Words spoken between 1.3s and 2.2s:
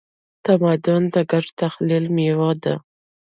ګډ تخیل